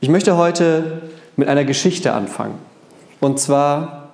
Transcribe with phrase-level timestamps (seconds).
[0.00, 1.02] Ich möchte heute
[1.36, 2.54] mit einer Geschichte anfangen.
[3.18, 4.10] Und zwar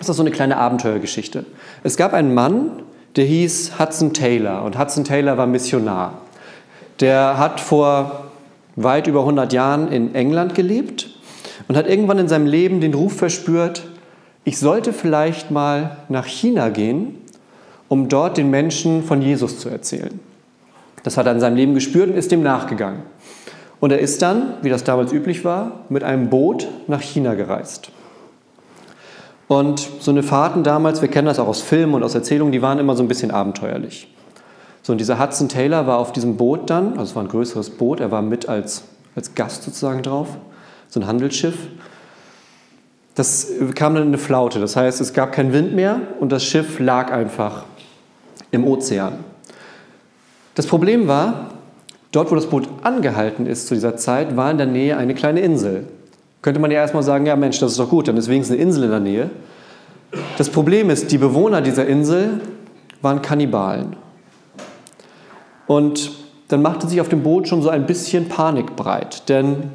[0.00, 1.44] ist das so eine kleine Abenteuergeschichte.
[1.84, 2.82] Es gab einen Mann,
[3.14, 6.18] der hieß Hudson Taylor und Hudson Taylor war Missionar.
[6.98, 8.24] Der hat vor
[8.74, 11.10] weit über 100 Jahren in England gelebt
[11.68, 13.86] und hat irgendwann in seinem Leben den Ruf verspürt,
[14.42, 17.14] ich sollte vielleicht mal nach China gehen,
[17.86, 20.18] um dort den Menschen von Jesus zu erzählen.
[21.04, 23.02] Das hat er in seinem Leben gespürt und ist dem nachgegangen.
[23.80, 27.90] Und er ist dann, wie das damals üblich war, mit einem Boot nach China gereist.
[29.48, 32.62] Und so eine Fahrten damals, wir kennen das auch aus Filmen und aus Erzählungen, die
[32.62, 34.06] waren immer so ein bisschen abenteuerlich.
[34.82, 37.70] So, und dieser Hudson Taylor war auf diesem Boot dann, also es war ein größeres
[37.70, 38.84] Boot, er war mit als,
[39.16, 40.28] als Gast sozusagen drauf,
[40.88, 41.56] so ein Handelsschiff.
[43.14, 46.44] Das kam dann in eine Flaute, das heißt, es gab keinen Wind mehr und das
[46.44, 47.64] Schiff lag einfach
[48.52, 49.24] im Ozean.
[50.54, 51.50] Das Problem war,
[52.12, 55.40] Dort, wo das Boot angehalten ist zu dieser Zeit, war in der Nähe eine kleine
[55.40, 55.86] Insel.
[56.42, 58.64] Könnte man ja erstmal sagen, ja Mensch, das ist doch gut, dann ist wenigstens eine
[58.64, 59.30] Insel in der Nähe.
[60.38, 62.40] Das Problem ist, die Bewohner dieser Insel
[63.02, 63.96] waren Kannibalen.
[65.66, 66.10] Und
[66.48, 69.70] dann machte sich auf dem Boot schon so ein bisschen Panik breit, denn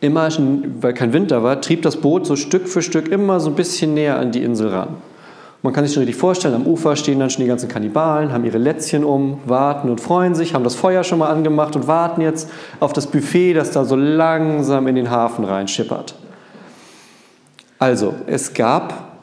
[0.00, 0.28] immer,
[0.80, 3.94] weil kein Winter war, trieb das Boot so Stück für Stück immer so ein bisschen
[3.94, 4.96] näher an die Insel ran.
[5.62, 8.44] Man kann sich schon richtig vorstellen, am Ufer stehen dann schon die ganzen Kannibalen, haben
[8.44, 12.20] ihre Lätzchen um, warten und freuen sich, haben das Feuer schon mal angemacht und warten
[12.20, 16.14] jetzt auf das Buffet, das da so langsam in den Hafen reinschippert.
[17.80, 19.18] Also, es gab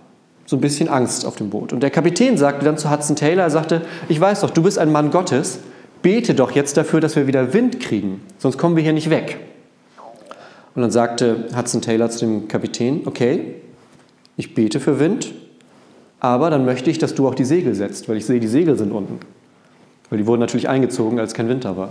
[0.45, 1.71] so ein bisschen Angst auf dem Boot.
[1.71, 4.77] Und der Kapitän sagte dann zu Hudson Taylor, er sagte, ich weiß doch, du bist
[4.77, 5.59] ein Mann Gottes,
[6.01, 9.39] bete doch jetzt dafür, dass wir wieder Wind kriegen, sonst kommen wir hier nicht weg.
[10.75, 13.55] Und dann sagte Hudson Taylor zu dem Kapitän, okay,
[14.35, 15.33] ich bete für Wind,
[16.19, 18.77] aber dann möchte ich, dass du auch die Segel setzt, weil ich sehe, die Segel
[18.77, 19.19] sind unten.
[20.09, 21.89] Weil die wurden natürlich eingezogen, als kein Winter war.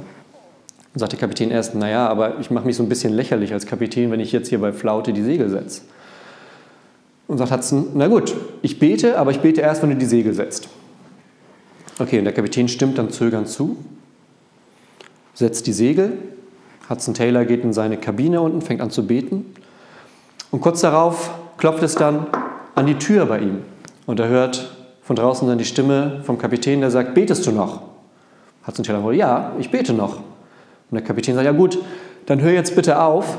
[0.92, 3.67] Und sagt der Kapitän erst, naja, aber ich mache mich so ein bisschen lächerlich als
[3.67, 5.83] Kapitän, wenn ich jetzt hier bei Flaute die Segel setze.
[7.27, 10.34] Und sagt Hudson, na gut, ich bete, aber ich bete erst, wenn du die Segel
[10.34, 10.69] setzt.
[11.98, 13.77] Okay, und der Kapitän stimmt dann zögernd zu,
[15.33, 16.13] setzt die Segel.
[16.89, 19.46] Hudson Taylor geht in seine Kabine unten, fängt an zu beten.
[20.51, 22.27] Und kurz darauf klopft es dann
[22.74, 23.63] an die Tür bei ihm.
[24.07, 24.70] Und er hört
[25.03, 27.83] von draußen dann die Stimme vom Kapitän, der sagt, betest du noch?
[28.67, 30.17] Hudson Taylor wohl, ja, ich bete noch.
[30.17, 30.25] Und
[30.92, 31.79] der Kapitän sagt, ja gut,
[32.27, 33.39] dann hör jetzt bitte auf,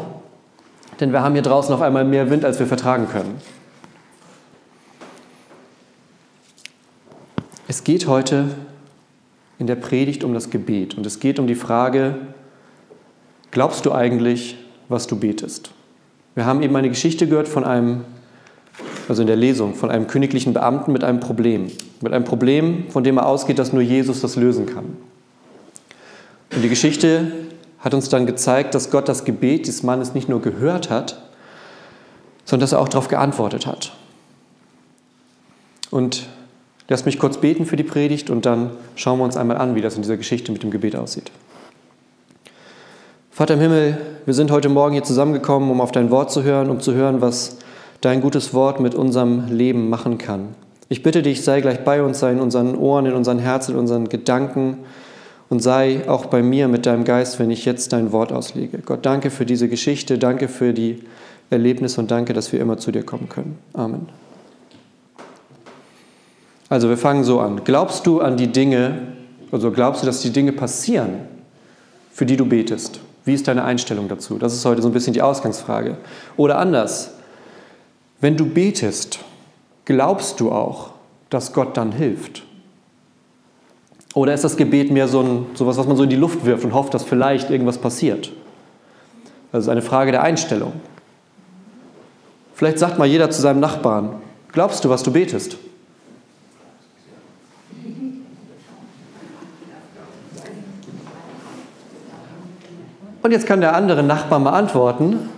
[1.00, 3.40] denn wir haben hier draußen auf einmal mehr Wind, als wir vertragen können.
[7.68, 8.50] Es geht heute
[9.58, 12.16] in der Predigt um das Gebet und es geht um die Frage,
[13.52, 15.72] glaubst du eigentlich, was du betest?
[16.36, 18.06] Wir haben eben eine Geschichte gehört von einem
[19.08, 21.68] also in der Lesung, von einem königlichen Beamten mit einem Problem.
[22.02, 24.98] Mit einem Problem, von dem er ausgeht, dass nur Jesus das lösen kann.
[26.54, 27.32] Und die Geschichte
[27.80, 31.22] hat uns dann gezeigt, dass Gott das Gebet des Mannes nicht nur gehört hat,
[32.46, 33.94] sondern dass er auch darauf geantwortet hat.
[35.92, 36.28] Und
[36.88, 39.82] lasst mich kurz beten für die Predigt und dann schauen wir uns einmal an, wie
[39.82, 41.32] das in dieser Geschichte mit dem Gebet aussieht.
[43.32, 46.70] Vater im Himmel, wir sind heute Morgen hier zusammengekommen, um auf dein Wort zu hören,
[46.70, 47.58] um zu hören, was
[48.02, 50.50] dein gutes Wort mit unserem Leben machen kann.
[50.90, 53.80] Ich bitte dich, sei gleich bei uns, sei in unseren Ohren, in unseren Herzen, in
[53.80, 54.80] unseren Gedanken
[55.50, 58.80] und sei auch bei mir mit deinem Geist, wenn ich jetzt dein Wort auslege.
[58.80, 61.04] Gott, danke für diese Geschichte, danke für die
[61.50, 63.58] Erlebnisse und danke, dass wir immer zu dir kommen können.
[63.74, 64.08] Amen.
[66.70, 67.62] Also wir fangen so an.
[67.64, 69.00] Glaubst du an die Dinge,
[69.52, 71.22] also glaubst du, dass die Dinge passieren,
[72.12, 73.00] für die du betest?
[73.24, 74.38] Wie ist deine Einstellung dazu?
[74.38, 75.98] Das ist heute so ein bisschen die Ausgangsfrage.
[76.38, 77.15] Oder anders,
[78.22, 79.20] wenn du betest,
[79.86, 80.92] glaubst du auch,
[81.30, 82.44] dass Gott dann hilft?
[84.14, 86.64] Oder ist das Gebet mehr so ein, sowas, was man so in die Luft wirft
[86.64, 88.32] und hofft, dass vielleicht irgendwas passiert?
[89.52, 90.74] Das ist eine Frage der Einstellung.
[92.54, 94.22] Vielleicht sagt mal jeder zu seinem Nachbarn,
[94.54, 95.58] glaubst du, was du betest?
[103.22, 105.30] Und jetzt kann der andere Nachbar mal antworten,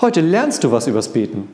[0.00, 1.48] heute lernst du was übers Beten.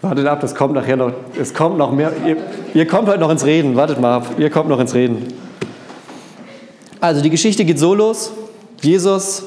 [0.00, 1.12] Wartet ab, das kommt nachher noch.
[1.40, 2.12] Es kommt noch mehr.
[2.24, 2.36] Ihr,
[2.72, 3.74] ihr kommt heute noch ins Reden.
[3.74, 4.26] Wartet mal ab.
[4.38, 5.26] Ihr kommt noch ins Reden.
[7.00, 8.32] Also die Geschichte geht so los.
[8.80, 9.44] Jesus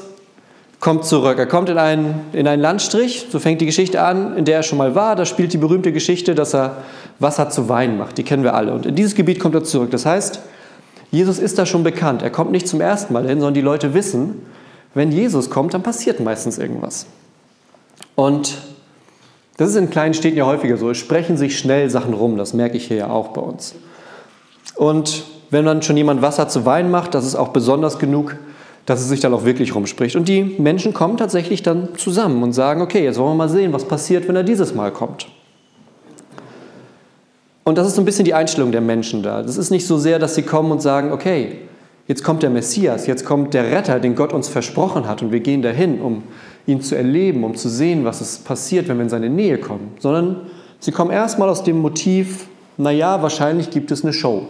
[0.78, 1.38] kommt zurück.
[1.38, 4.62] Er kommt in einen, in einen Landstrich, so fängt die Geschichte an, in der er
[4.62, 5.16] schon mal war.
[5.16, 6.78] Da spielt die berühmte Geschichte, dass er
[7.18, 8.18] Wasser zu Wein macht.
[8.18, 8.74] Die kennen wir alle.
[8.74, 9.90] Und in dieses Gebiet kommt er zurück.
[9.90, 10.40] Das heißt,
[11.10, 12.22] Jesus ist da schon bekannt.
[12.22, 14.42] Er kommt nicht zum ersten Mal hin, sondern die Leute wissen,
[14.92, 17.06] wenn Jesus kommt, dann passiert meistens irgendwas.
[18.16, 18.58] Und
[19.56, 20.90] das ist in kleinen Städten ja häufiger so.
[20.90, 23.74] Es sprechen sich schnell Sachen rum, das merke ich hier ja auch bei uns.
[24.76, 28.36] Und wenn dann schon jemand Wasser zu Wein macht, das ist auch besonders genug,
[28.86, 30.16] dass es sich dann auch wirklich rumspricht.
[30.16, 33.72] Und die Menschen kommen tatsächlich dann zusammen und sagen, okay, jetzt wollen wir mal sehen,
[33.72, 35.28] was passiert, wenn er dieses Mal kommt.
[37.64, 39.42] Und das ist so ein bisschen die Einstellung der Menschen da.
[39.42, 41.58] Das ist nicht so sehr, dass sie kommen und sagen, okay,
[42.08, 45.40] jetzt kommt der Messias, jetzt kommt der Retter, den Gott uns versprochen hat und wir
[45.40, 46.24] gehen dahin, um
[46.66, 49.94] ihn zu erleben, um zu sehen, was es passiert, wenn wir in seine Nähe kommen,
[49.98, 50.42] sondern
[50.80, 54.46] sie kommen erstmal aus dem Motiv, naja, wahrscheinlich gibt es eine Show.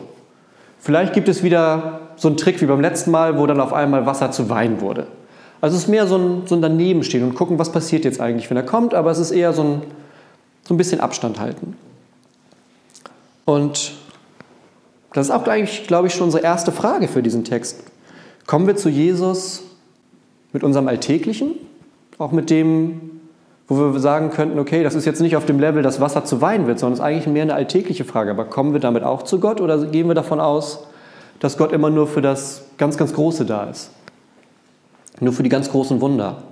[0.78, 4.04] Vielleicht gibt es wieder so einen Trick wie beim letzten Mal, wo dann auf einmal
[4.06, 5.06] Wasser zu Wein wurde.
[5.60, 8.50] Also es ist mehr so ein, so ein Danebenstehen und gucken, was passiert jetzt eigentlich,
[8.50, 9.82] wenn er kommt, aber es ist eher so ein,
[10.64, 11.76] so ein bisschen Abstand halten.
[13.44, 13.92] Und
[15.12, 17.84] das ist auch, eigentlich, glaube ich, schon unsere erste Frage für diesen Text.
[18.46, 19.62] Kommen wir zu Jesus
[20.52, 21.52] mit unserem Alltäglichen,
[22.22, 23.20] auch mit dem,
[23.68, 26.40] wo wir sagen könnten, okay, das ist jetzt nicht auf dem Level, dass Wasser zu
[26.40, 28.30] Wein wird, sondern es ist eigentlich mehr eine alltägliche Frage.
[28.30, 30.86] Aber kommen wir damit auch zu Gott oder gehen wir davon aus,
[31.40, 33.90] dass Gott immer nur für das ganz, ganz Große da ist?
[35.20, 36.42] Nur für die ganz großen Wunder?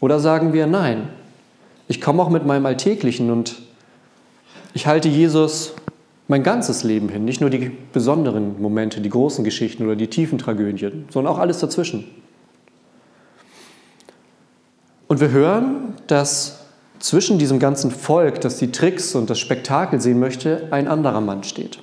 [0.00, 1.08] Oder sagen wir, nein,
[1.88, 3.56] ich komme auch mit meinem Alltäglichen und
[4.72, 5.74] ich halte Jesus
[6.26, 10.38] mein ganzes Leben hin, nicht nur die besonderen Momente, die großen Geschichten oder die tiefen
[10.38, 12.04] Tragödien, sondern auch alles dazwischen.
[15.08, 16.60] Und wir hören, dass
[16.98, 21.44] zwischen diesem ganzen Volk, das die Tricks und das Spektakel sehen möchte, ein anderer Mann
[21.44, 21.78] steht.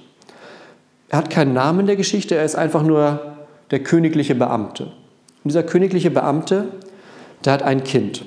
[1.10, 3.36] Er hat keinen Namen in der Geschichte, er ist einfach nur
[3.70, 4.86] der königliche Beamte.
[4.86, 6.70] Und dieser königliche Beamte,
[7.46, 8.26] der hat ein Kind.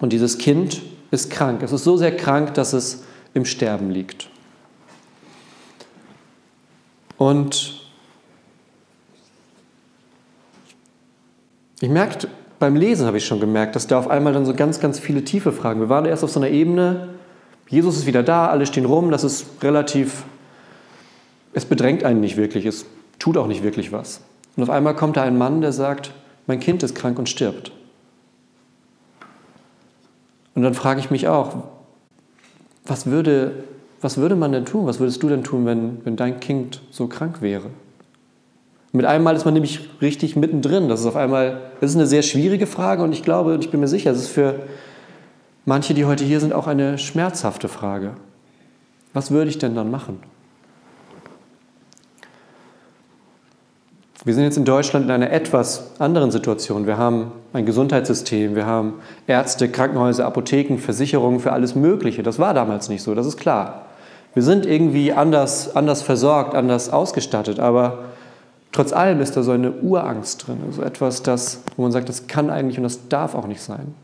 [0.00, 1.62] Und dieses Kind ist krank.
[1.62, 4.28] Es ist so sehr krank, dass es im Sterben liegt.
[7.16, 7.80] Und
[11.80, 12.28] ich merkte,
[12.64, 15.22] beim Lesen habe ich schon gemerkt, dass da auf einmal dann so ganz, ganz viele
[15.22, 15.80] tiefe Fragen.
[15.80, 17.10] Wir waren erst auf so einer Ebene,
[17.68, 20.22] Jesus ist wieder da, alle stehen rum, das ist relativ,
[21.52, 22.86] es bedrängt einen nicht wirklich, es
[23.18, 24.22] tut auch nicht wirklich was.
[24.56, 26.14] Und auf einmal kommt da ein Mann, der sagt,
[26.46, 27.70] mein Kind ist krank und stirbt.
[30.54, 31.64] Und dann frage ich mich auch,
[32.86, 33.64] was würde,
[34.00, 34.86] was würde man denn tun?
[34.86, 37.68] Was würdest du denn tun, wenn, wenn dein Kind so krank wäre?
[38.94, 40.88] Mit einem Mal ist man nämlich richtig mittendrin.
[40.88, 43.72] Das ist auf einmal, das ist eine sehr schwierige Frage und ich glaube und ich
[43.72, 44.60] bin mir sicher, es ist für
[45.64, 48.12] manche, die heute hier sind, auch eine schmerzhafte Frage.
[49.12, 50.20] Was würde ich denn dann machen?
[54.24, 56.86] Wir sind jetzt in Deutschland in einer etwas anderen Situation.
[56.86, 58.94] Wir haben ein Gesundheitssystem, wir haben
[59.26, 62.22] Ärzte, Krankenhäuser, Apotheken, Versicherungen für alles Mögliche.
[62.22, 63.86] Das war damals nicht so, das ist klar.
[64.34, 68.13] Wir sind irgendwie anders, anders versorgt, anders ausgestattet, aber
[68.74, 72.08] trotz allem ist da so eine Urangst drin, so also etwas, das, wo man sagt,
[72.08, 73.94] das kann eigentlich und das darf auch nicht sein.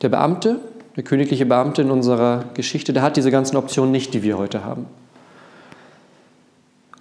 [0.00, 0.58] Der Beamte,
[0.96, 4.64] der königliche Beamte in unserer Geschichte, der hat diese ganzen Optionen nicht, die wir heute
[4.64, 4.86] haben.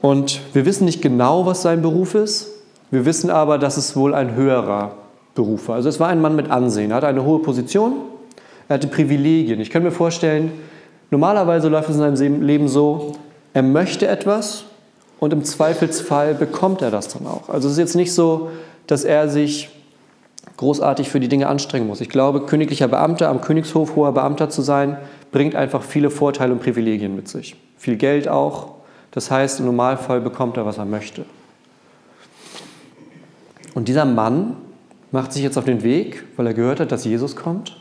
[0.01, 2.49] Und wir wissen nicht genau, was sein Beruf ist.
[2.91, 4.95] Wir wissen aber, dass es wohl ein höherer
[5.33, 5.75] Beruf war.
[5.75, 6.91] Also es war ein Mann mit Ansehen.
[6.91, 7.93] Er hatte eine hohe Position,
[8.67, 9.61] er hatte Privilegien.
[9.61, 10.51] Ich kann mir vorstellen,
[11.09, 13.13] normalerweise läuft es in seinem Leben so,
[13.53, 14.65] er möchte etwas
[15.19, 17.49] und im Zweifelsfall bekommt er das dann auch.
[17.49, 18.51] Also es ist jetzt nicht so,
[18.87, 19.69] dass er sich
[20.57, 22.01] großartig für die Dinge anstrengen muss.
[22.01, 24.97] Ich glaube, königlicher Beamter am Königshof, hoher Beamter zu sein,
[25.31, 27.55] bringt einfach viele Vorteile und Privilegien mit sich.
[27.77, 28.75] Viel Geld auch,
[29.11, 31.25] das heißt, im Normalfall bekommt er, was er möchte.
[33.73, 34.57] Und dieser Mann
[35.11, 37.77] macht sich jetzt auf den Weg, weil er gehört hat, dass Jesus kommt.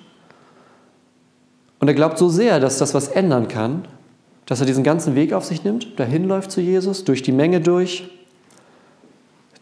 [1.79, 3.87] Und er glaubt so sehr, dass das was ändern kann,
[4.51, 7.61] dass er diesen ganzen Weg auf sich nimmt, dahin läuft zu Jesus, durch die Menge
[7.61, 8.11] durch,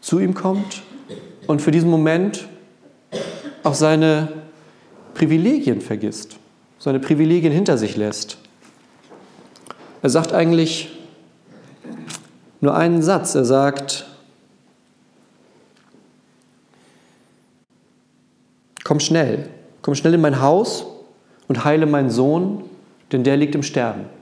[0.01, 0.81] zu ihm kommt
[1.45, 2.47] und für diesen Moment
[3.61, 4.29] auch seine
[5.13, 6.37] Privilegien vergisst,
[6.79, 8.39] seine Privilegien hinter sich lässt.
[10.01, 10.89] Er sagt eigentlich,
[12.59, 13.35] nur einen Satz.
[13.35, 14.07] Er sagt,
[18.83, 19.49] komm schnell,
[19.83, 20.87] komm schnell in mein Haus
[21.47, 22.63] und heile meinen Sohn,
[23.11, 24.17] denn der liegt im Sterben.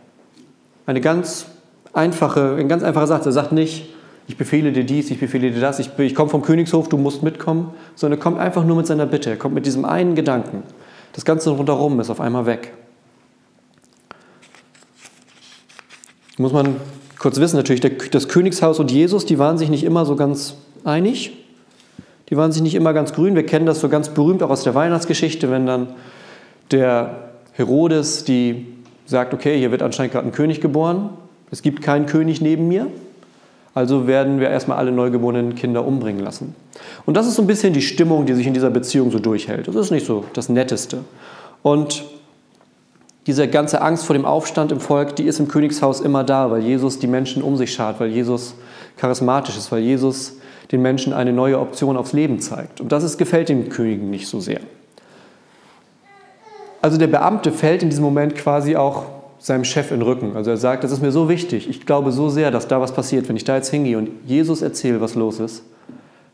[0.88, 1.46] Eine ganz
[1.94, 3.26] einfache, ein ganz einfacher Satz.
[3.26, 3.94] Er sagt nicht,
[4.28, 7.24] ich befehle dir dies, ich befehle dir das, ich, ich komme vom Königshof, du musst
[7.24, 10.64] mitkommen, sondern er kommt einfach nur mit seiner Bitte, er kommt mit diesem einen Gedanken.
[11.12, 12.74] Das Ganze rundherum ist auf einmal weg.
[16.38, 16.78] Muss man
[17.20, 21.34] kurz wissen natürlich, das Königshaus und Jesus, die waren sich nicht immer so ganz einig.
[22.30, 23.36] Die waren sich nicht immer ganz grün.
[23.36, 25.88] Wir kennen das so ganz berühmt auch aus der Weihnachtsgeschichte, wenn dann
[26.72, 28.77] der Herodes, die
[29.08, 31.10] sagt, okay, hier wird anscheinend gerade ein König geboren.
[31.50, 32.88] Es gibt keinen König neben mir.
[33.74, 36.56] Also werden wir erstmal alle neugeborenen Kinder umbringen lassen.
[37.06, 39.68] Und das ist so ein bisschen die Stimmung, die sich in dieser Beziehung so durchhält.
[39.68, 41.00] Das ist nicht so das Netteste.
[41.64, 42.04] Und
[43.28, 46.62] Diese ganze Angst vor dem Aufstand im Volk, die ist im Königshaus immer da, weil
[46.62, 48.56] Jesus die Menschen um sich schart, weil Jesus
[48.96, 50.38] charismatisch ist, weil Jesus
[50.72, 52.80] den Menschen eine neue Option aufs Leben zeigt.
[52.80, 54.62] Und das ist, gefällt den Königen nicht so sehr.
[56.88, 59.08] Also der Beamte fällt in diesem Moment quasi auch
[59.40, 60.38] seinem Chef in den Rücken.
[60.38, 62.94] Also er sagt, das ist mir so wichtig, ich glaube so sehr, dass da was
[62.94, 65.66] passiert, wenn ich da jetzt hingehe und Jesus erzähle, was los ist,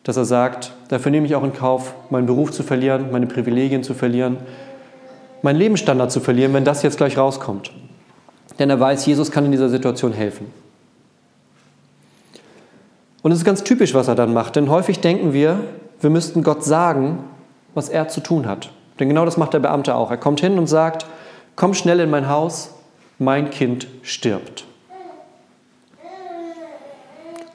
[0.03, 3.81] dass er sagt, dafür nehme ich auch in Kauf, meinen Beruf zu verlieren, meine Privilegien
[3.81, 4.37] zu verlieren,
[5.41, 7.71] meinen Lebensstandard zu verlieren, wenn das jetzt gleich rauskommt.
[8.59, 10.45] Denn er weiß, Jesus kann in dieser Situation helfen.
[13.23, 15.61] Und es ist ganz typisch, was er dann macht, denn häufig denken wir,
[15.99, 17.23] wir müssten Gott sagen,
[17.73, 18.69] was er zu tun hat.
[18.99, 20.11] Denn genau das macht der Beamte auch.
[20.11, 21.05] Er kommt hin und sagt,
[21.55, 22.71] komm schnell in mein Haus,
[23.19, 24.65] mein Kind stirbt.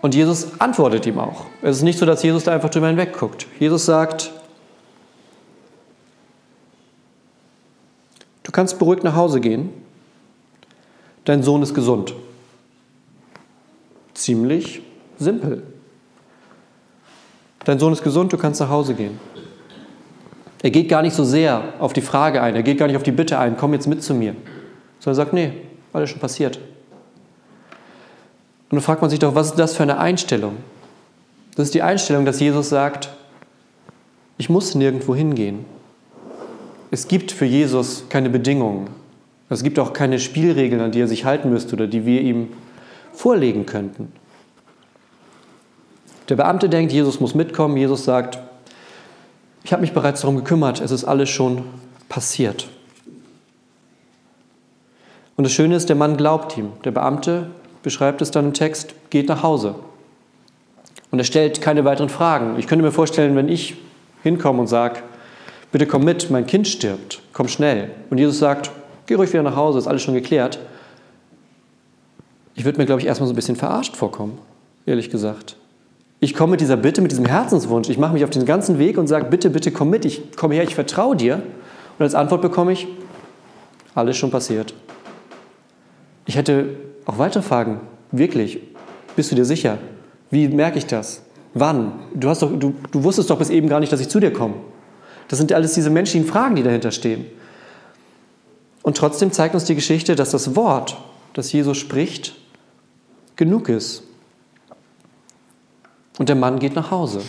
[0.01, 1.47] Und Jesus antwortet ihm auch.
[1.63, 3.47] Es ist nicht so, dass Jesus da einfach drüber hinweg guckt.
[3.59, 4.33] Jesus sagt,
[8.45, 9.71] du kannst beruhigt nach Hause gehen,
[11.25, 12.15] dein Sohn ist gesund.
[14.15, 14.83] Ziemlich
[15.19, 15.65] simpel.
[17.65, 19.19] Dein Sohn ist gesund, du kannst nach Hause gehen.
[20.63, 23.03] Er geht gar nicht so sehr auf die Frage ein, er geht gar nicht auf
[23.03, 24.35] die Bitte ein, komm jetzt mit zu mir.
[24.99, 25.53] Sondern er sagt, nee,
[25.93, 26.57] alles schon passiert.
[28.71, 30.57] Und dann fragt man sich doch, was ist das für eine Einstellung?
[31.57, 33.11] Das ist die Einstellung, dass Jesus sagt,
[34.37, 35.65] ich muss nirgendwo hingehen.
[36.91, 38.89] Es gibt für Jesus keine Bedingungen.
[39.51, 42.49] Es gibt auch keine Spielregeln, an die er sich halten müsste oder die wir ihm
[43.13, 44.13] vorlegen könnten.
[46.29, 47.77] Der Beamte denkt, Jesus muss mitkommen.
[47.77, 48.39] Jesus sagt,
[49.65, 51.65] ich habe mich bereits darum gekümmert, es ist alles schon
[52.09, 52.69] passiert.
[55.37, 56.73] Und das Schöne ist, der Mann glaubt ihm.
[56.85, 57.51] Der Beamte
[57.83, 59.77] beschreibt es dann im Text, geht nach Hause.
[61.11, 62.59] Und er stellt keine weiteren Fragen.
[62.59, 63.77] Ich könnte mir vorstellen, wenn ich
[64.23, 65.01] hinkomme und sage,
[65.71, 67.91] bitte komm mit, mein Kind stirbt, komm schnell.
[68.11, 68.71] Und Jesus sagt,
[69.07, 70.59] geh ruhig wieder nach Hause, ist alles schon geklärt.
[72.55, 74.39] Ich würde mir, glaube ich, erstmal so ein bisschen verarscht vorkommen,
[74.87, 75.57] ehrlich gesagt.
[76.21, 78.99] Ich komme mit dieser Bitte, mit diesem Herzenswunsch, ich mache mich auf den ganzen Weg
[78.99, 81.43] und sage, bitte, bitte komm mit, ich komme her, ich vertraue dir.
[81.99, 82.89] Und als Antwort bekomme ich,
[83.95, 84.75] alles schon passiert.
[86.27, 87.81] Ich hätte auch weitere Fragen.
[88.11, 88.61] Wirklich,
[89.17, 89.79] bist du dir sicher?
[90.31, 91.23] Wie merke ich das?
[91.55, 91.93] Wann?
[92.15, 94.33] Du, hast doch, du, du wusstest doch bis eben gar nicht, dass ich zu dir
[94.33, 94.55] komme.
[95.29, 97.27] Das sind alles diese menschlichen Fragen, die dahinter stehen.
[98.83, 100.97] Und trotzdem zeigt uns die Geschichte, dass das Wort,
[101.35, 102.35] das Jesus spricht,
[103.37, 104.03] genug ist.
[106.19, 107.23] Und der Mann geht nach Hause,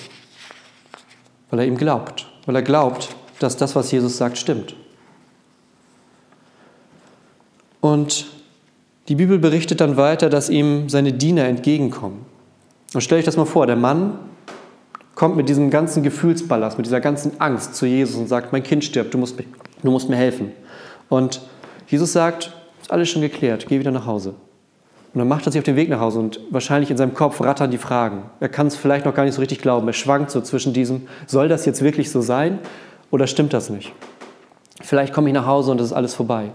[1.49, 4.75] weil er ihm glaubt, weil er glaubt, dass das, was Jesus sagt, stimmt.
[7.81, 8.25] Und
[9.07, 12.25] die Bibel berichtet dann weiter, dass ihm seine Diener entgegenkommen.
[12.93, 14.19] Und stell euch das mal vor, der Mann
[15.15, 18.83] kommt mit diesem ganzen Gefühlsballast, mit dieser ganzen Angst zu Jesus und sagt, mein Kind
[18.83, 19.45] stirbt, du musst, mir,
[19.83, 20.51] du musst mir helfen.
[21.09, 21.41] Und
[21.87, 24.33] Jesus sagt, ist alles schon geklärt, geh wieder nach Hause.
[25.13, 27.41] Und dann macht er sich auf den Weg nach Hause und wahrscheinlich in seinem Kopf
[27.41, 28.23] rattern die Fragen.
[28.39, 29.87] Er kann es vielleicht noch gar nicht so richtig glauben.
[29.87, 32.59] Er schwankt so zwischen diesem, soll das jetzt wirklich so sein
[33.09, 33.91] oder stimmt das nicht?
[34.81, 36.51] Vielleicht komme ich nach Hause und es ist alles vorbei.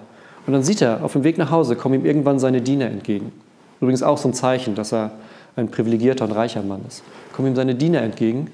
[0.47, 3.33] Und dann sieht er, auf dem Weg nach Hause kommen ihm irgendwann seine Diener entgegen.
[3.81, 5.11] Übrigens auch so ein Zeichen, dass er
[5.57, 7.03] ein privilegierter und reicher Mann ist.
[7.33, 8.51] Kommen ihm seine Diener entgegen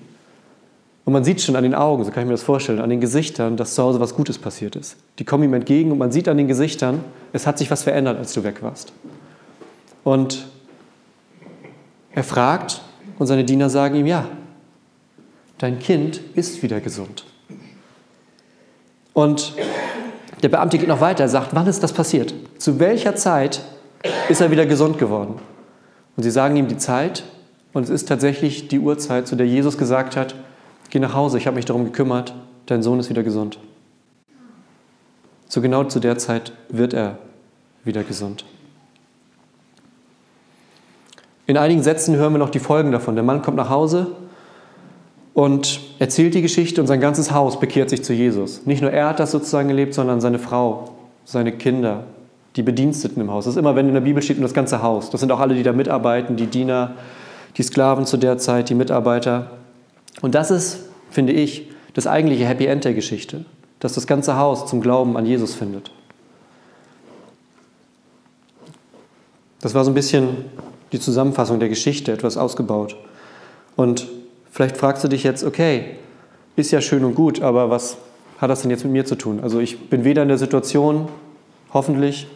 [1.05, 3.01] und man sieht schon an den Augen, so kann ich mir das vorstellen, an den
[3.01, 4.97] Gesichtern, dass zu Hause was Gutes passiert ist.
[5.19, 8.19] Die kommen ihm entgegen und man sieht an den Gesichtern, es hat sich was verändert,
[8.19, 8.93] als du weg warst.
[10.05, 10.47] Und
[12.13, 12.83] er fragt
[13.19, 14.27] und seine Diener sagen ihm, ja,
[15.59, 17.25] dein Kind ist wieder gesund.
[19.13, 19.55] Und
[20.43, 22.33] der Beamte geht noch weiter, er sagt, wann ist das passiert?
[22.59, 23.63] Zu welcher Zeit
[24.29, 25.35] ist er wieder gesund geworden?
[26.17, 27.25] Und sie sagen ihm die Zeit
[27.73, 30.35] und es ist tatsächlich die Uhrzeit, zu der Jesus gesagt hat,
[30.89, 32.35] geh nach Hause, ich habe mich darum gekümmert,
[32.67, 33.59] dein Sohn ist wieder gesund.
[35.49, 37.19] So genau zu der Zeit wird er
[37.85, 38.45] wieder gesund.
[41.51, 43.17] In einigen Sätzen hören wir noch die Folgen davon.
[43.17, 44.07] Der Mann kommt nach Hause
[45.35, 48.67] und erzählt die Geschichte und sein ganzes Haus bekehrt sich zu Jesus.
[48.67, 50.93] Nicht nur er hat das sozusagen gelebt, sondern seine Frau,
[51.25, 52.05] seine Kinder,
[52.55, 53.47] die Bediensteten im Haus.
[53.47, 55.11] Das ist immer, wenn in der Bibel steht, und das ganze Haus.
[55.11, 56.93] Das sind auch alle, die da mitarbeiten, die Diener,
[57.57, 59.51] die Sklaven zu der Zeit, die Mitarbeiter.
[60.23, 63.45] Und das ist, finde ich, das eigentliche Happy End der Geschichte,
[63.81, 65.91] dass das ganze Haus zum Glauben an Jesus findet.
[69.61, 70.29] Das war so ein bisschen
[70.93, 72.97] die Zusammenfassung der Geschichte etwas ausgebaut.
[73.77, 74.09] Und
[74.51, 75.97] vielleicht fragst du dich jetzt, okay,
[76.57, 77.97] ist ja schön und gut, aber was
[78.39, 79.41] hat das denn jetzt mit mir zu tun?
[79.43, 81.09] Also ich bin weder in der Situation,
[81.73, 82.27] hoffentlich,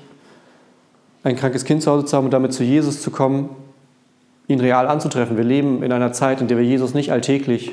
[1.22, 3.48] ein krankes Kind zu Hause zu haben und damit zu Jesus zu kommen,
[4.46, 5.36] ihn real anzutreffen.
[5.36, 7.72] Wir leben in einer Zeit, in der wir Jesus nicht alltäglich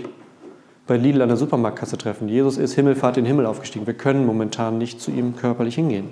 [0.87, 2.29] bei Lidl an der Supermarktkasse treffen.
[2.29, 3.87] Jesus ist Himmelfahrt in den Himmel aufgestiegen.
[3.87, 6.09] Wir können momentan nicht zu ihm körperlich hingehen.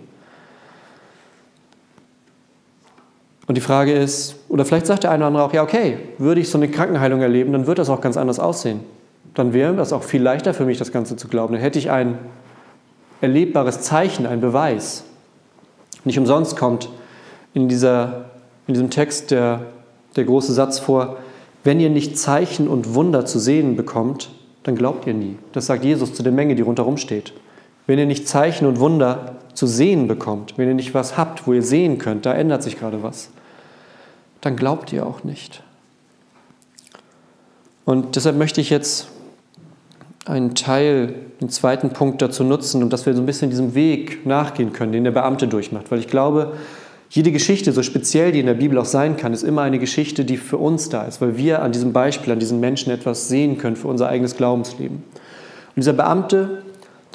[3.49, 6.39] Und die Frage ist, oder vielleicht sagt der eine oder andere auch, ja, okay, würde
[6.39, 8.81] ich so eine Krankenheilung erleben, dann wird das auch ganz anders aussehen.
[9.33, 11.53] Dann wäre das auch viel leichter für mich, das Ganze zu glauben.
[11.53, 12.19] Dann hätte ich ein
[13.21, 15.03] erlebbares Zeichen, ein Beweis.
[16.03, 16.91] Nicht umsonst kommt
[17.55, 18.25] in, dieser,
[18.67, 19.61] in diesem Text der,
[20.15, 21.17] der große Satz vor,
[21.63, 24.29] wenn ihr nicht Zeichen und Wunder zu sehen bekommt,
[24.61, 25.39] dann glaubt ihr nie.
[25.53, 27.33] Das sagt Jesus zu der Menge, die rundherum steht.
[27.87, 31.53] Wenn ihr nicht Zeichen und Wunder zu sehen bekommt, wenn ihr nicht was habt, wo
[31.53, 33.31] ihr sehen könnt, da ändert sich gerade was,
[34.41, 35.63] dann glaubt ihr auch nicht.
[37.85, 39.07] Und deshalb möchte ich jetzt
[40.25, 44.25] einen Teil, den zweiten Punkt dazu nutzen, um dass wir so ein bisschen diesem Weg
[44.25, 45.89] nachgehen können, den der Beamte durchmacht.
[45.89, 46.53] Weil ich glaube,
[47.09, 50.25] jede Geschichte, so speziell die in der Bibel auch sein kann, ist immer eine Geschichte,
[50.25, 53.57] die für uns da ist, weil wir an diesem Beispiel, an diesen Menschen etwas sehen
[53.57, 54.97] können für unser eigenes Glaubensleben.
[54.97, 56.61] Und dieser Beamte,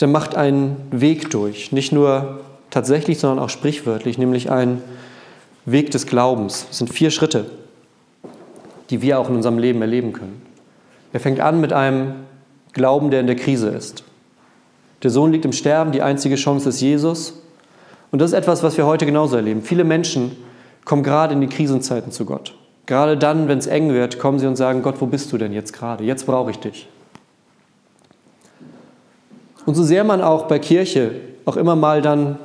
[0.00, 2.40] der macht einen Weg durch, nicht nur
[2.71, 4.83] tatsächlich, sondern auch sprichwörtlich, nämlich einen
[5.66, 6.66] Weg des Glaubens.
[6.68, 7.47] Das sind vier Schritte,
[8.90, 10.42] die wir auch in unserem Leben erleben können.
[11.12, 12.14] Er fängt an mit einem
[12.73, 14.04] Glauben, der in der Krise ist.
[15.02, 17.40] Der Sohn liegt im Sterben, die einzige Chance ist Jesus.
[18.11, 19.62] Und das ist etwas, was wir heute genauso erleben.
[19.62, 20.37] Viele Menschen
[20.85, 22.54] kommen gerade in die Krisenzeiten zu Gott.
[22.87, 25.52] Gerade dann, wenn es eng wird, kommen sie und sagen, Gott, wo bist du denn
[25.52, 26.04] jetzt gerade?
[26.04, 26.88] Jetzt brauche ich dich.
[29.66, 31.12] Und so sehr man auch bei Kirche
[31.44, 32.38] auch immer mal dann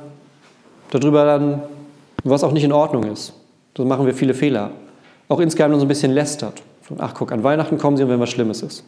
[0.90, 1.62] darüber dann,
[2.24, 3.32] was auch nicht in Ordnung ist,
[3.74, 4.72] da machen wir viele Fehler,
[5.28, 6.62] auch insgeheim so ein bisschen lästert.
[6.98, 8.84] Ach guck, an Weihnachten kommen sie und wenn was Schlimmes ist.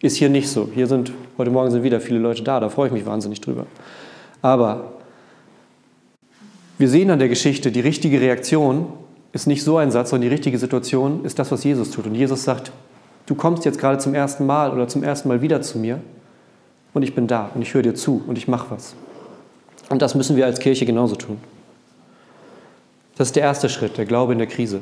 [0.00, 0.68] Ist hier nicht so.
[0.72, 3.66] Hier sind, heute Morgen sind wieder viele Leute da, da freue ich mich wahnsinnig drüber.
[4.40, 4.92] Aber
[6.78, 8.86] wir sehen an der Geschichte, die richtige Reaktion
[9.32, 12.06] ist nicht so ein Satz, sondern die richtige Situation ist das, was Jesus tut.
[12.06, 12.72] Und Jesus sagt,
[13.26, 16.00] du kommst jetzt gerade zum ersten Mal oder zum ersten Mal wieder zu mir
[16.92, 18.94] und ich bin da und ich höre dir zu und ich mache was.
[19.88, 21.38] Und das müssen wir als Kirche genauso tun.
[23.16, 24.80] Das ist der erste Schritt, der Glaube in der Krise.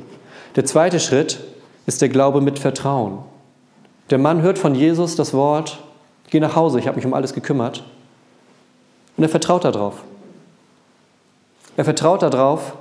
[0.56, 1.40] Der zweite Schritt
[1.86, 3.18] ist der Glaube mit Vertrauen.
[4.10, 5.78] Der Mann hört von Jesus das Wort,
[6.30, 7.84] geh nach Hause, ich habe mich um alles gekümmert.
[9.16, 10.02] Und er vertraut darauf.
[11.76, 12.74] Er vertraut darauf,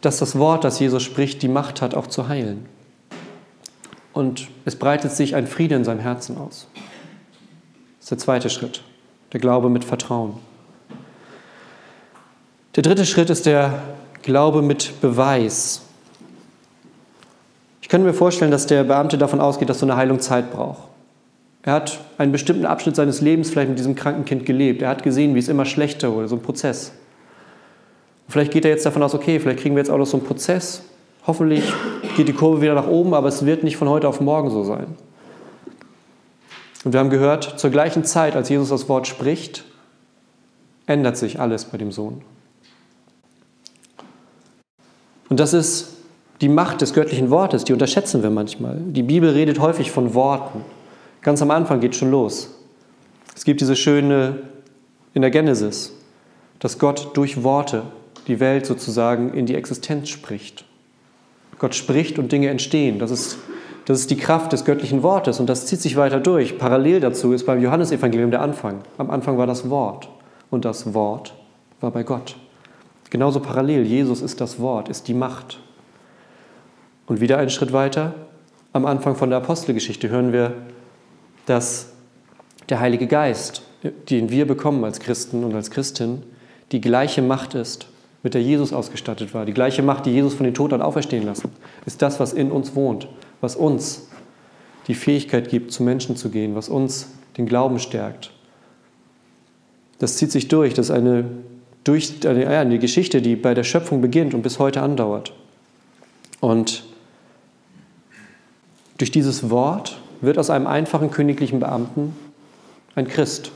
[0.00, 2.66] dass das Wort, das Jesus spricht, die Macht hat, auch zu heilen.
[4.12, 6.66] Und es breitet sich ein Friede in seinem Herzen aus.
[7.98, 8.82] Das ist der zweite Schritt,
[9.32, 10.34] der Glaube mit Vertrauen.
[12.74, 13.82] Der dritte Schritt ist der
[14.22, 15.82] Glaube mit Beweis.
[17.80, 20.82] Ich könnte mir vorstellen, dass der Beamte davon ausgeht, dass so eine Heilung Zeit braucht.
[21.62, 24.82] Er hat einen bestimmten Abschnitt seines Lebens vielleicht mit diesem kranken Kind gelebt.
[24.82, 26.92] Er hat gesehen, wie es immer schlechter wurde, so ein Prozess.
[28.28, 30.26] Vielleicht geht er jetzt davon aus, okay, vielleicht kriegen wir jetzt auch noch so einen
[30.26, 30.82] Prozess.
[31.26, 31.64] Hoffentlich
[32.16, 34.64] geht die Kurve wieder nach oben, aber es wird nicht von heute auf morgen so
[34.64, 34.86] sein.
[36.84, 39.64] Und wir haben gehört, zur gleichen Zeit, als Jesus das Wort spricht,
[40.86, 42.22] ändert sich alles bei dem Sohn.
[45.32, 45.94] Und das ist
[46.42, 48.76] die Macht des göttlichen Wortes, die unterschätzen wir manchmal.
[48.76, 50.60] Die Bibel redet häufig von Worten.
[51.22, 52.50] Ganz am Anfang geht schon los.
[53.34, 54.40] Es gibt diese schöne
[55.14, 55.94] in der Genesis,
[56.58, 57.84] dass Gott durch Worte
[58.26, 60.66] die Welt sozusagen in die Existenz spricht.
[61.58, 62.98] Gott spricht und Dinge entstehen.
[62.98, 63.38] Das ist,
[63.86, 66.58] das ist die Kraft des göttlichen Wortes und das zieht sich weiter durch.
[66.58, 68.82] Parallel dazu ist beim Johannesevangelium der Anfang.
[68.98, 70.10] Am Anfang war das Wort
[70.50, 71.32] und das Wort
[71.80, 72.36] war bei Gott.
[73.12, 75.60] Genauso parallel, Jesus ist das Wort, ist die Macht.
[77.04, 78.14] Und wieder einen Schritt weiter,
[78.72, 80.54] am Anfang von der Apostelgeschichte hören wir,
[81.44, 81.90] dass
[82.70, 83.64] der Heilige Geist,
[84.08, 86.22] den wir bekommen als Christen und als Christin,
[86.72, 87.86] die gleiche Macht ist
[88.22, 89.44] mit der Jesus ausgestattet war.
[89.44, 91.50] Die gleiche Macht, die Jesus von den Toten auferstehen lassen,
[91.84, 93.08] ist das, was in uns wohnt,
[93.42, 94.08] was uns
[94.86, 98.30] die Fähigkeit gibt, zu Menschen zu gehen, was uns den Glauben stärkt.
[99.98, 100.72] Das zieht sich durch.
[100.72, 101.26] Das ist eine,
[101.84, 105.32] durch, eine, eine Geschichte, die bei der Schöpfung beginnt und bis heute andauert.
[106.40, 106.84] Und
[108.98, 112.16] durch dieses Wort wird aus einem einfachen königlichen Beamten
[112.94, 113.50] ein Christ,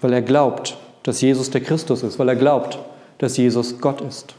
[0.00, 2.78] weil er glaubt, dass Jesus der Christus ist, weil er glaubt,
[3.18, 4.34] dass Jesus Gott ist.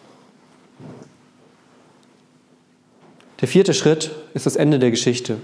[3.42, 5.38] Der vierte Schritt ist das Ende der Geschichte.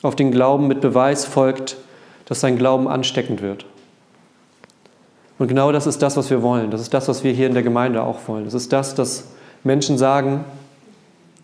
[0.00, 1.76] Auf den Glauben mit Beweis folgt,
[2.24, 3.66] dass sein Glauben ansteckend wird.
[5.38, 6.70] Und genau das ist das, was wir wollen.
[6.70, 8.44] Das ist das, was wir hier in der Gemeinde auch wollen.
[8.44, 9.28] Das ist das, dass
[9.62, 10.44] Menschen sagen,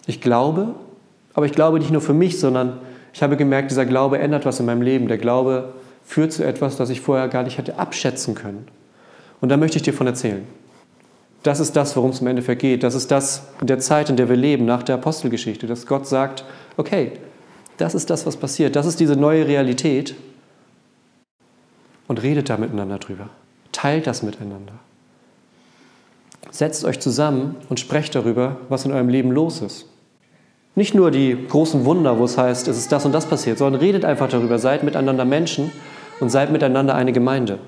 [0.07, 0.74] ich glaube,
[1.33, 2.78] aber ich glaube nicht nur für mich, sondern
[3.12, 5.09] ich habe gemerkt, dieser Glaube ändert was in meinem Leben.
[5.09, 5.72] Der Glaube
[6.04, 8.66] führt zu etwas, das ich vorher gar nicht hätte abschätzen können.
[9.40, 10.44] Und da möchte ich dir von erzählen.
[11.44, 12.83] Das ist das, worum es im Endeffekt geht.
[12.83, 16.07] Das ist das in der Zeit, in der wir leben, nach der Apostelgeschichte, dass Gott
[16.07, 16.44] sagt,
[16.76, 17.12] okay,
[17.76, 18.76] das ist das, was passiert.
[18.76, 20.14] Das ist diese neue Realität.
[22.07, 23.30] Und redet da miteinander drüber.
[23.85, 24.73] Teilt das miteinander.
[26.51, 29.85] setzt euch zusammen und sprecht darüber, was in eurem Leben los ist.
[30.75, 33.83] Nicht nur die großen Wunder, wo es heißt, es ist das und das passiert, sondern
[33.83, 35.70] redet einfach darüber, seid miteinander Menschen
[36.18, 37.59] und seid miteinander eine Gemeinde.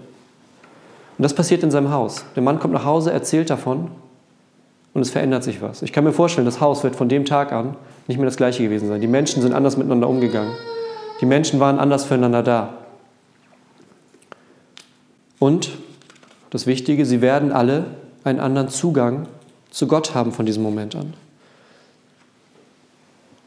[1.19, 2.25] Und das passiert in seinem Haus.
[2.35, 3.91] Der Mann kommt nach Hause, erzählt davon
[4.95, 5.83] und es verändert sich was.
[5.83, 7.77] Ich kann mir vorstellen, das Haus wird von dem Tag an
[8.07, 9.03] nicht mehr das gleiche gewesen sein.
[9.03, 10.55] Die Menschen sind anders miteinander umgegangen.
[11.21, 12.73] Die Menschen waren anders füreinander da.
[15.39, 15.73] Und
[16.57, 17.85] das Wichtige, sie werden alle
[18.25, 19.29] einen anderen Zugang
[19.71, 21.13] zu Gott haben von diesem Moment an.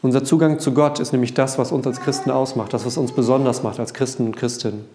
[0.04, 3.12] Unser Zugang zu Gott ist nämlich das, was uns als Christen ausmacht, das, was uns
[3.12, 4.86] besonders macht als Christen und Christinnen.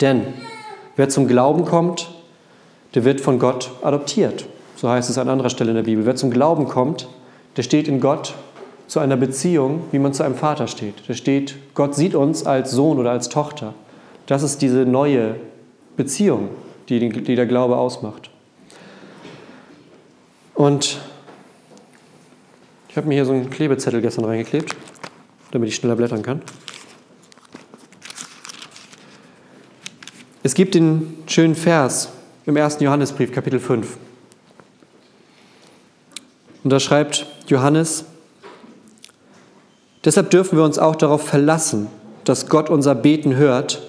[0.00, 0.22] Denn
[0.96, 2.10] wer zum Glauben kommt,
[2.94, 4.46] der wird von Gott adoptiert.
[4.76, 6.06] So heißt es an anderer Stelle in der Bibel.
[6.06, 7.08] Wer zum Glauben kommt,
[7.58, 8.32] der steht in Gott
[8.86, 11.06] zu einer Beziehung, wie man zu einem Vater steht.
[11.08, 13.74] Der steht, Gott sieht uns als Sohn oder als Tochter.
[14.24, 15.36] Das ist diese neue
[15.98, 16.48] Beziehung,
[16.98, 18.30] die, die der Glaube ausmacht.
[20.54, 21.00] Und
[22.88, 24.76] ich habe mir hier so einen Klebezettel gestern reingeklebt,
[25.50, 26.42] damit ich schneller blättern kann.
[30.42, 32.10] Es gibt den schönen Vers
[32.46, 32.80] im 1.
[32.80, 33.96] Johannesbrief, Kapitel 5.
[36.64, 38.04] Und da schreibt Johannes,
[40.04, 41.88] deshalb dürfen wir uns auch darauf verlassen,
[42.24, 43.82] dass Gott unser Beten hört,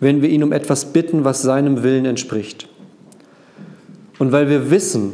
[0.00, 2.68] wenn wir ihn um etwas bitten, was seinem Willen entspricht.
[4.18, 5.12] Und weil wir wissen,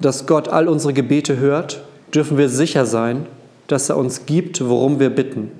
[0.00, 1.84] dass Gott all unsere Gebete hört,
[2.14, 3.26] dürfen wir sicher sein,
[3.66, 5.50] dass er uns gibt, worum wir bitten.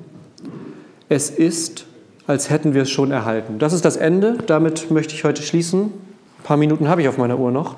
[1.09, 1.87] Es ist,
[2.27, 3.59] als hätten wir es schon erhalten.
[3.59, 4.39] Das ist das Ende.
[4.47, 5.83] Damit möchte ich heute schließen.
[5.83, 7.77] Ein paar Minuten habe ich auf meiner Uhr noch.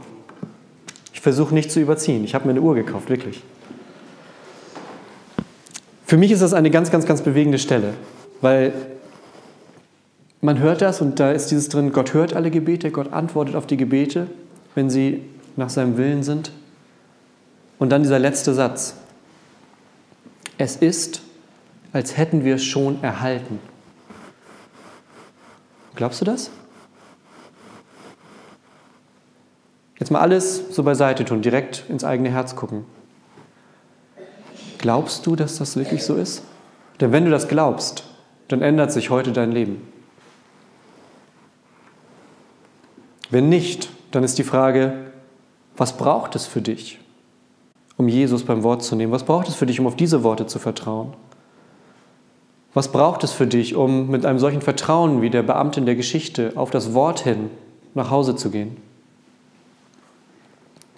[1.13, 2.25] Ich versuche nicht zu überziehen.
[2.25, 3.43] Ich habe mir eine Uhr gekauft, wirklich.
[6.05, 7.95] Für mich ist das eine ganz, ganz, ganz bewegende Stelle,
[8.41, 8.73] weil
[10.47, 13.67] man hört das und da ist dieses drin, Gott hört alle Gebete, Gott antwortet auf
[13.67, 14.29] die Gebete,
[14.77, 15.25] wenn sie
[15.57, 16.53] nach seinem Willen sind.
[17.81, 18.95] Und dann dieser letzte Satz.
[20.57, 21.21] Es ist,
[21.93, 23.59] als hätten wir es schon erhalten.
[25.97, 26.51] Glaubst du das?
[29.99, 32.85] Jetzt mal alles so beiseite tun, direkt ins eigene Herz gucken.
[34.79, 36.45] Glaubst du, dass das wirklich so ist?
[37.01, 38.05] Denn wenn du das glaubst,
[38.47, 39.96] dann ändert sich heute dein Leben.
[43.31, 44.95] Wenn nicht, dann ist die Frage,
[45.77, 46.99] was braucht es für dich?
[47.97, 49.13] um Jesus beim Wort zu nehmen?
[49.13, 51.15] Was braucht es für dich, um auf diese Worte zu vertrauen?
[52.75, 55.95] Was braucht es für dich, um mit einem solchen Vertrauen wie der Beamte in der
[55.95, 57.51] Geschichte auf das Wort hin
[57.95, 58.77] nach Hause zu gehen?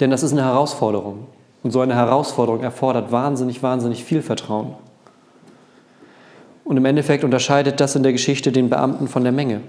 [0.00, 1.26] Denn das ist eine Herausforderung.
[1.62, 4.74] Und so eine Herausforderung erfordert wahnsinnig, wahnsinnig viel Vertrauen.
[6.64, 9.60] Und im Endeffekt unterscheidet das in der Geschichte den Beamten von der Menge.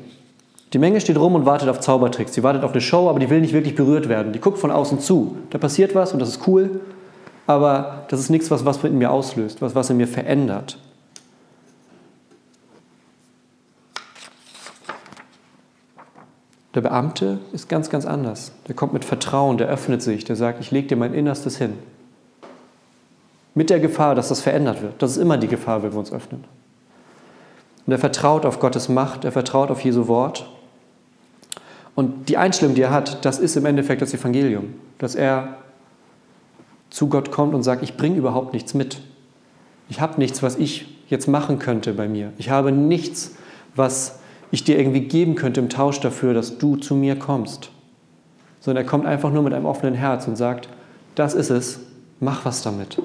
[0.74, 2.34] Die Menge steht rum und wartet auf Zaubertricks.
[2.34, 4.34] Sie wartet auf eine Show, aber die will nicht wirklich berührt werden.
[4.34, 5.38] Die guckt von außen zu.
[5.50, 6.80] Da passiert was und das ist cool
[7.50, 10.78] aber das ist nichts, was was in mir auslöst, was was in mir verändert.
[16.76, 18.52] Der Beamte ist ganz, ganz anders.
[18.68, 21.74] Der kommt mit Vertrauen, der öffnet sich, der sagt, ich lege dir mein Innerstes hin.
[23.56, 25.02] Mit der Gefahr, dass das verändert wird.
[25.02, 26.44] Das ist immer die Gefahr, wenn wir uns öffnen.
[27.88, 30.48] Und er vertraut auf Gottes Macht, er vertraut auf Jesu Wort.
[32.00, 35.58] Und die Einstellung, die er hat, das ist im Endeffekt das Evangelium, dass er
[36.90, 39.02] zu Gott kommt und sagt, ich bringe überhaupt nichts mit.
[39.90, 42.32] Ich habe nichts, was ich jetzt machen könnte bei mir.
[42.38, 43.36] Ich habe nichts,
[43.76, 47.70] was ich dir irgendwie geben könnte im Tausch dafür, dass du zu mir kommst.
[48.62, 50.70] Sondern er kommt einfach nur mit einem offenen Herz und sagt,
[51.16, 51.82] das ist es,
[52.22, 52.98] mach was damit.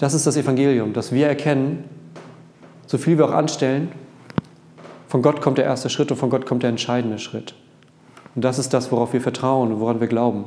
[0.00, 1.84] Das ist das Evangelium, dass wir erkennen,
[2.88, 3.92] so viel wir auch anstellen,
[5.08, 7.54] von Gott kommt der erste Schritt und von Gott kommt der entscheidende Schritt.
[8.34, 10.44] Und das ist das, worauf wir vertrauen und woran wir glauben.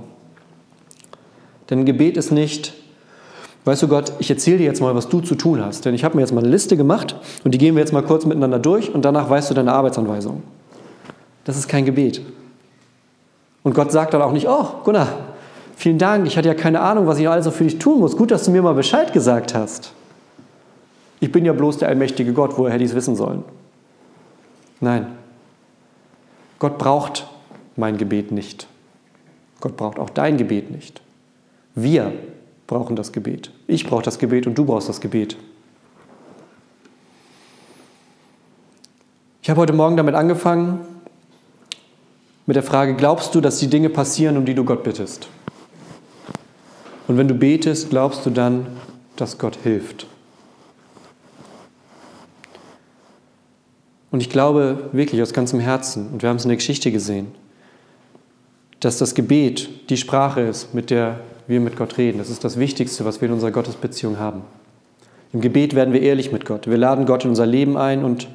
[1.69, 2.73] Denn Gebet ist nicht,
[3.65, 5.85] weißt du Gott, ich erzähle dir jetzt mal, was du zu tun hast.
[5.85, 8.03] Denn ich habe mir jetzt mal eine Liste gemacht und die gehen wir jetzt mal
[8.03, 10.43] kurz miteinander durch und danach weißt du deine Arbeitsanweisung.
[11.45, 12.21] Das ist kein Gebet.
[13.63, 15.07] Und Gott sagt dann auch nicht, oh, Gunnar,
[15.75, 18.15] vielen Dank, ich hatte ja keine Ahnung, was ich also für dich tun muss.
[18.15, 19.93] Gut, dass du mir mal Bescheid gesagt hast.
[21.19, 23.43] Ich bin ja bloß der allmächtige Gott, woher hätte ich es wissen sollen?
[24.79, 25.07] Nein.
[26.59, 27.27] Gott braucht
[27.75, 28.67] mein Gebet nicht.
[29.61, 31.01] Gott braucht auch dein Gebet nicht.
[31.75, 32.13] Wir
[32.67, 33.51] brauchen das Gebet.
[33.67, 35.37] Ich brauche das Gebet und du brauchst das Gebet.
[39.41, 40.81] Ich habe heute Morgen damit angefangen,
[42.45, 45.27] mit der Frage, glaubst du, dass die Dinge passieren, um die du Gott bittest?
[47.07, 48.67] Und wenn du betest, glaubst du dann,
[49.15, 50.05] dass Gott hilft?
[54.11, 57.27] Und ich glaube wirklich aus ganzem Herzen, und wir haben es in der Geschichte gesehen,
[58.79, 62.17] dass das Gebet die Sprache ist, mit der wir mit Gott reden.
[62.17, 64.43] Das ist das Wichtigste, was wir in unserer Gottesbeziehung haben.
[65.33, 66.67] Im Gebet werden wir ehrlich mit Gott.
[66.67, 68.27] Wir laden Gott in unser Leben ein und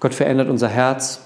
[0.00, 1.22] Gott verändert unser Herz,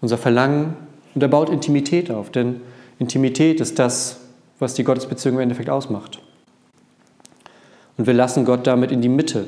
[0.00, 0.76] unser Verlangen
[1.14, 2.30] und er baut Intimität auf.
[2.30, 2.60] Denn
[2.98, 4.20] Intimität ist das,
[4.58, 6.20] was die Gottesbeziehung im Endeffekt ausmacht.
[7.96, 9.46] Und wir lassen Gott damit in die Mitte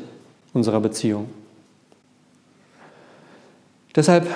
[0.52, 1.28] unserer Beziehung.
[3.96, 4.26] Deshalb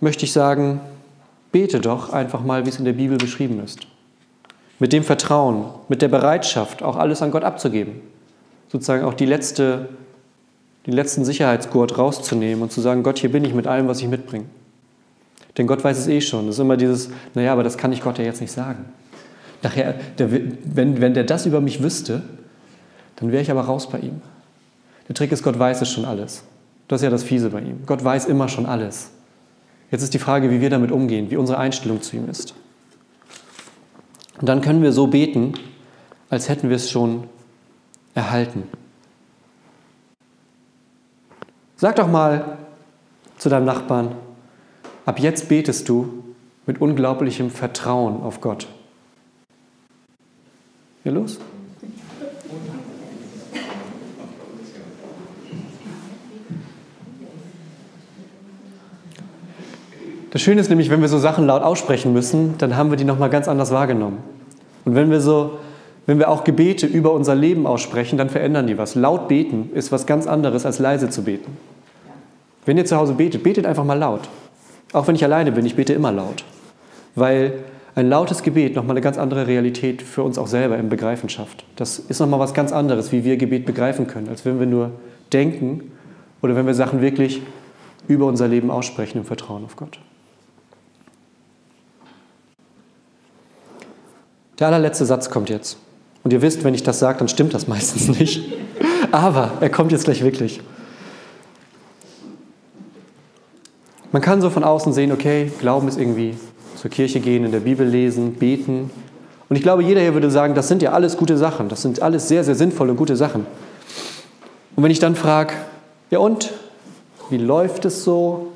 [0.00, 0.80] möchte ich sagen,
[1.52, 3.80] bete doch einfach mal, wie es in der Bibel beschrieben ist.
[4.78, 8.00] Mit dem Vertrauen, mit der Bereitschaft, auch alles an Gott abzugeben.
[8.70, 9.90] Sozusagen auch die letzte,
[10.86, 14.08] den letzten Sicherheitsgurt rauszunehmen und zu sagen, Gott, hier bin ich mit allem, was ich
[14.08, 14.46] mitbringe.
[15.56, 16.46] Denn Gott weiß es eh schon.
[16.46, 18.84] Das ist immer dieses, naja, aber das kann ich Gott ja jetzt nicht sagen.
[19.62, 22.22] Nachher, der, wenn, wenn der das über mich wüsste,
[23.16, 24.20] dann wäre ich aber raus bei ihm.
[25.08, 26.42] Der Trick ist, Gott weiß es schon alles.
[26.88, 27.80] Das ist ja das Fiese bei ihm.
[27.86, 29.10] Gott weiß immer schon alles.
[29.90, 32.54] Jetzt ist die Frage, wie wir damit umgehen, wie unsere Einstellung zu ihm ist.
[34.40, 35.54] Und dann können wir so beten,
[36.28, 37.24] als hätten wir es schon
[38.14, 38.64] erhalten.
[41.76, 42.58] Sag doch mal
[43.38, 44.14] zu deinem Nachbarn,
[45.04, 46.24] ab jetzt betest du
[46.66, 48.66] mit unglaublichem Vertrauen auf Gott.
[51.04, 51.38] Ja, los.
[60.36, 63.04] Das Schöne ist nämlich, wenn wir so Sachen laut aussprechen müssen, dann haben wir die
[63.04, 64.18] nochmal ganz anders wahrgenommen.
[64.84, 65.52] Und wenn wir so,
[66.04, 68.96] wenn wir auch Gebete über unser Leben aussprechen, dann verändern die was.
[68.96, 71.56] Laut beten ist was ganz anderes als leise zu beten.
[72.66, 74.28] Wenn ihr zu Hause betet, betet einfach mal laut.
[74.92, 76.44] Auch wenn ich alleine bin, ich bete immer laut.
[77.14, 77.54] Weil
[77.94, 81.64] ein lautes Gebet nochmal eine ganz andere Realität für uns auch selber im Begreifen schafft.
[81.76, 84.90] Das ist nochmal was ganz anderes, wie wir Gebet begreifen können, als wenn wir nur
[85.32, 85.92] denken
[86.42, 87.40] oder wenn wir Sachen wirklich
[88.06, 89.98] über unser Leben aussprechen im Vertrauen auf Gott.
[94.58, 95.76] Der allerletzte Satz kommt jetzt.
[96.24, 98.52] Und ihr wisst, wenn ich das sage, dann stimmt das meistens nicht.
[99.12, 100.60] Aber er kommt jetzt gleich wirklich.
[104.12, 106.36] Man kann so von außen sehen, okay, Glauben ist irgendwie
[106.76, 108.90] zur Kirche gehen, in der Bibel lesen, beten.
[109.48, 111.68] Und ich glaube, jeder hier würde sagen, das sind ja alles gute Sachen.
[111.68, 113.46] Das sind alles sehr, sehr sinnvolle und gute Sachen.
[114.74, 115.54] Und wenn ich dann frage,
[116.10, 116.52] ja und,
[117.30, 118.52] wie läuft es so?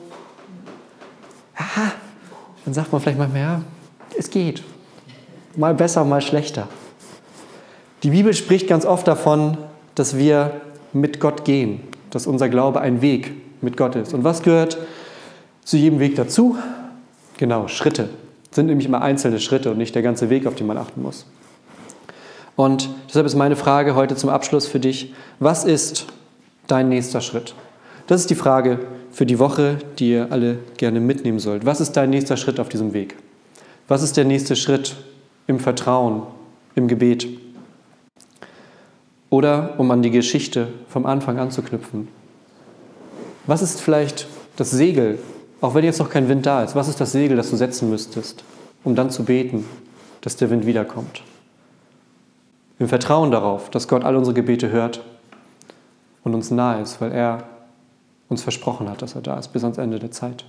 [1.56, 1.92] Aha,
[2.64, 3.62] dann sagt man vielleicht manchmal, ja,
[4.16, 4.62] es geht.
[5.56, 6.68] Mal besser, mal schlechter.
[8.02, 9.58] Die Bibel spricht ganz oft davon,
[9.94, 10.60] dass wir
[10.92, 14.14] mit Gott gehen, dass unser Glaube ein Weg mit Gott ist.
[14.14, 14.78] Und was gehört
[15.64, 16.56] zu jedem Weg dazu?
[17.36, 18.08] Genau, Schritte.
[18.48, 21.02] Das sind nämlich immer einzelne Schritte und nicht der ganze Weg, auf den man achten
[21.02, 21.26] muss.
[22.56, 26.06] Und deshalb ist meine Frage heute zum Abschluss für dich, was ist
[26.66, 27.54] dein nächster Schritt?
[28.06, 28.80] Das ist die Frage
[29.12, 31.66] für die Woche, die ihr alle gerne mitnehmen sollt.
[31.66, 33.16] Was ist dein nächster Schritt auf diesem Weg?
[33.88, 34.96] Was ist der nächste Schritt
[35.50, 36.22] im Vertrauen,
[36.76, 37.26] im Gebet.
[39.28, 42.08] Oder, um an die Geschichte vom Anfang anzuknüpfen,
[43.46, 45.18] was ist vielleicht das Segel,
[45.60, 47.90] auch wenn jetzt noch kein Wind da ist, was ist das Segel, das du setzen
[47.90, 48.44] müsstest,
[48.84, 49.66] um dann zu beten,
[50.20, 51.22] dass der Wind wiederkommt?
[52.78, 55.04] Im Vertrauen darauf, dass Gott all unsere Gebete hört
[56.22, 57.42] und uns nahe ist, weil er
[58.28, 60.44] uns versprochen hat, dass er da ist bis ans Ende der Zeit.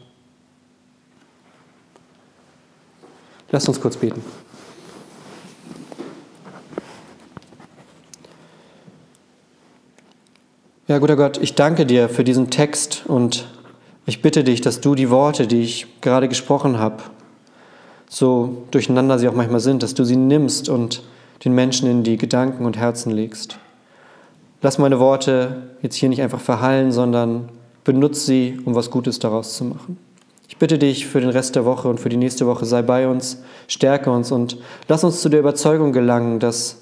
[3.49, 4.21] Lasst uns kurz beten.
[10.91, 13.47] Ja, guter Gott, ich danke dir für diesen Text und
[14.05, 17.03] ich bitte dich, dass du die Worte, die ich gerade gesprochen habe,
[18.09, 21.01] so durcheinander sie auch manchmal sind, dass du sie nimmst und
[21.45, 23.57] den Menschen in die Gedanken und Herzen legst.
[24.61, 27.47] Lass meine Worte jetzt hier nicht einfach verhallen, sondern
[27.85, 29.97] benutze sie, um was Gutes daraus zu machen.
[30.49, 33.07] Ich bitte dich für den Rest der Woche und für die nächste Woche, sei bei
[33.07, 34.57] uns, stärke uns und
[34.89, 36.80] lass uns zu der Überzeugung gelangen, dass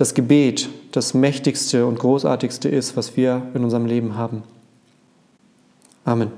[0.00, 4.42] das Gebet das mächtigste und großartigste ist, was wir in unserem Leben haben.
[6.06, 6.32] Amen.